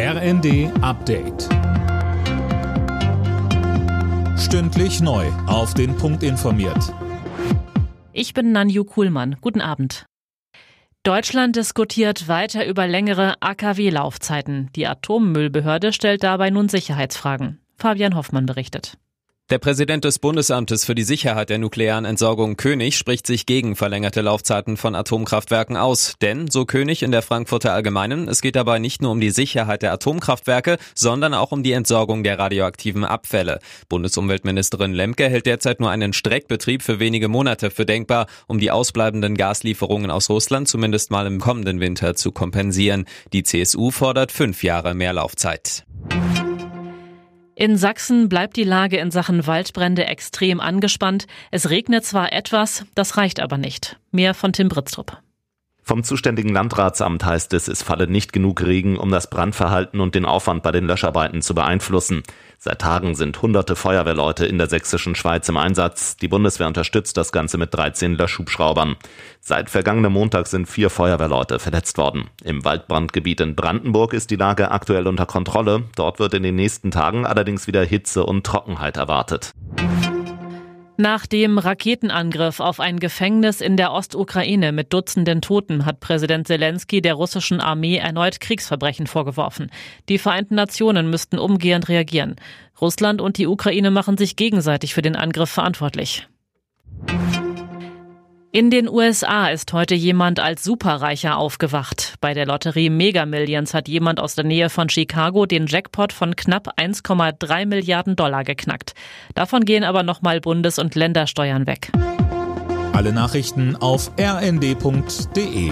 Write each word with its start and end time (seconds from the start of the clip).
RND 0.00 0.70
Update. 0.80 1.48
Stündlich 4.38 5.00
neu. 5.00 5.26
Auf 5.48 5.74
den 5.74 5.96
Punkt 5.96 6.22
informiert. 6.22 6.94
Ich 8.12 8.32
bin 8.32 8.52
Nanju 8.52 8.84
Kuhlmann. 8.84 9.38
Guten 9.40 9.60
Abend. 9.60 10.06
Deutschland 11.02 11.56
diskutiert 11.56 12.28
weiter 12.28 12.64
über 12.64 12.86
längere 12.86 13.42
AKW-Laufzeiten. 13.42 14.70
Die 14.76 14.86
Atommüllbehörde 14.86 15.92
stellt 15.92 16.22
dabei 16.22 16.50
nun 16.50 16.68
Sicherheitsfragen. 16.68 17.60
Fabian 17.74 18.14
Hoffmann 18.14 18.46
berichtet. 18.46 18.98
Der 19.50 19.58
Präsident 19.58 20.04
des 20.04 20.18
Bundesamtes 20.18 20.84
für 20.84 20.94
die 20.94 21.04
Sicherheit 21.04 21.48
der 21.48 21.56
nuklearen 21.56 22.04
Entsorgung 22.04 22.58
König 22.58 22.98
spricht 22.98 23.26
sich 23.26 23.46
gegen 23.46 23.76
verlängerte 23.76 24.20
Laufzeiten 24.20 24.76
von 24.76 24.94
Atomkraftwerken 24.94 25.78
aus. 25.78 26.16
Denn, 26.20 26.50
so 26.50 26.66
König 26.66 27.02
in 27.02 27.12
der 27.12 27.22
Frankfurter 27.22 27.72
Allgemeinen, 27.72 28.28
es 28.28 28.42
geht 28.42 28.56
dabei 28.56 28.78
nicht 28.78 29.00
nur 29.00 29.10
um 29.10 29.20
die 29.20 29.30
Sicherheit 29.30 29.80
der 29.80 29.94
Atomkraftwerke, 29.94 30.76
sondern 30.94 31.32
auch 31.32 31.50
um 31.50 31.62
die 31.62 31.72
Entsorgung 31.72 32.24
der 32.24 32.38
radioaktiven 32.38 33.06
Abfälle. 33.06 33.60
Bundesumweltministerin 33.88 34.92
Lemke 34.92 35.30
hält 35.30 35.46
derzeit 35.46 35.80
nur 35.80 35.88
einen 35.88 36.12
Streckbetrieb 36.12 36.82
für 36.82 37.00
wenige 37.00 37.28
Monate 37.28 37.70
für 37.70 37.86
denkbar, 37.86 38.26
um 38.48 38.58
die 38.58 38.70
ausbleibenden 38.70 39.34
Gaslieferungen 39.34 40.10
aus 40.10 40.28
Russland 40.28 40.68
zumindest 40.68 41.10
mal 41.10 41.26
im 41.26 41.40
kommenden 41.40 41.80
Winter 41.80 42.14
zu 42.14 42.32
kompensieren. 42.32 43.06
Die 43.32 43.44
CSU 43.44 43.92
fordert 43.92 44.30
fünf 44.30 44.62
Jahre 44.62 44.92
mehr 44.92 45.14
Laufzeit. 45.14 45.86
In 47.60 47.76
Sachsen 47.76 48.28
bleibt 48.28 48.56
die 48.56 48.62
Lage 48.62 48.98
in 48.98 49.10
Sachen 49.10 49.44
Waldbrände 49.48 50.06
extrem 50.06 50.60
angespannt. 50.60 51.26
Es 51.50 51.70
regnet 51.70 52.04
zwar 52.04 52.32
etwas, 52.32 52.84
das 52.94 53.16
reicht 53.16 53.40
aber 53.40 53.58
nicht. 53.58 53.98
Mehr 54.12 54.32
von 54.34 54.52
Tim 54.52 54.68
Britztrup. 54.68 55.18
Vom 55.88 56.04
zuständigen 56.04 56.52
Landratsamt 56.52 57.24
heißt 57.24 57.54
es, 57.54 57.66
es 57.66 57.82
falle 57.82 58.08
nicht 58.08 58.34
genug 58.34 58.60
Regen, 58.60 58.98
um 58.98 59.10
das 59.10 59.30
Brandverhalten 59.30 60.00
und 60.00 60.14
den 60.14 60.26
Aufwand 60.26 60.62
bei 60.62 60.70
den 60.70 60.84
Löscharbeiten 60.84 61.40
zu 61.40 61.54
beeinflussen. 61.54 62.24
Seit 62.58 62.82
Tagen 62.82 63.14
sind 63.14 63.40
hunderte 63.40 63.74
Feuerwehrleute 63.74 64.44
in 64.44 64.58
der 64.58 64.68
sächsischen 64.68 65.14
Schweiz 65.14 65.48
im 65.48 65.56
Einsatz. 65.56 66.18
Die 66.18 66.28
Bundeswehr 66.28 66.66
unterstützt 66.66 67.16
das 67.16 67.32
Ganze 67.32 67.56
mit 67.56 67.72
13 67.72 68.16
Löschhubschraubern. 68.16 68.96
Seit 69.40 69.70
vergangenem 69.70 70.12
Montag 70.12 70.48
sind 70.48 70.66
vier 70.66 70.90
Feuerwehrleute 70.90 71.58
verletzt 71.58 71.96
worden. 71.96 72.28
Im 72.44 72.66
Waldbrandgebiet 72.66 73.40
in 73.40 73.56
Brandenburg 73.56 74.12
ist 74.12 74.30
die 74.30 74.36
Lage 74.36 74.70
aktuell 74.70 75.06
unter 75.06 75.24
Kontrolle. 75.24 75.84
Dort 75.96 76.18
wird 76.18 76.34
in 76.34 76.42
den 76.42 76.56
nächsten 76.56 76.90
Tagen 76.90 77.24
allerdings 77.24 77.66
wieder 77.66 77.82
Hitze 77.82 78.26
und 78.26 78.44
Trockenheit 78.44 78.98
erwartet. 78.98 79.52
Nach 81.00 81.26
dem 81.28 81.58
Raketenangriff 81.58 82.58
auf 82.58 82.80
ein 82.80 82.98
Gefängnis 82.98 83.60
in 83.60 83.76
der 83.76 83.92
Ostukraine 83.92 84.72
mit 84.72 84.92
Dutzenden 84.92 85.40
Toten 85.40 85.86
hat 85.86 86.00
Präsident 86.00 86.48
Zelensky 86.48 87.00
der 87.00 87.14
russischen 87.14 87.60
Armee 87.60 87.98
erneut 87.98 88.40
Kriegsverbrechen 88.40 89.06
vorgeworfen. 89.06 89.70
Die 90.08 90.18
Vereinten 90.18 90.56
Nationen 90.56 91.08
müssten 91.08 91.38
umgehend 91.38 91.88
reagieren. 91.88 92.34
Russland 92.80 93.20
und 93.20 93.38
die 93.38 93.46
Ukraine 93.46 93.92
machen 93.92 94.18
sich 94.18 94.34
gegenseitig 94.34 94.92
für 94.92 95.02
den 95.02 95.14
Angriff 95.14 95.50
verantwortlich. 95.50 96.26
In 98.50 98.70
den 98.70 98.88
USA 98.88 99.48
ist 99.48 99.74
heute 99.74 99.94
jemand 99.94 100.40
als 100.40 100.64
Superreicher 100.64 101.36
aufgewacht. 101.36 102.14
Bei 102.22 102.32
der 102.32 102.46
Lotterie 102.46 102.88
Mega 102.88 103.26
Millions 103.26 103.74
hat 103.74 103.88
jemand 103.88 104.20
aus 104.20 104.36
der 104.36 104.44
Nähe 104.44 104.70
von 104.70 104.88
Chicago 104.88 105.44
den 105.44 105.66
Jackpot 105.66 106.14
von 106.14 106.34
knapp 106.34 106.78
1,3 106.80 107.66
Milliarden 107.66 108.16
Dollar 108.16 108.44
geknackt. 108.44 108.94
Davon 109.34 109.66
gehen 109.66 109.84
aber 109.84 110.02
nochmal 110.02 110.40
Bundes- 110.40 110.78
und 110.78 110.94
Ländersteuern 110.94 111.66
weg. 111.66 111.92
Alle 112.94 113.12
Nachrichten 113.12 113.76
auf 113.76 114.10
rnd.de 114.18 115.70